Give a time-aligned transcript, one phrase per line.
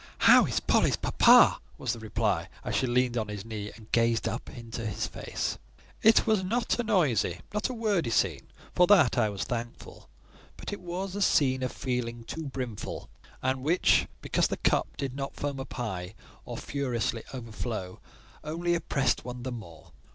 [0.25, 4.27] "How is Polly's papa?" was the reply, as she leaned on his knee, and gazed
[4.27, 5.59] up into his face.
[6.01, 10.09] It was not a noisy, not a wordy scene: for that I was thankful;
[10.57, 13.09] but it was a scene of feeling too brimful,
[13.43, 16.15] and which, because the cup did not foam up high
[16.45, 17.99] or furiously overflow,
[18.43, 19.91] only oppressed one the more.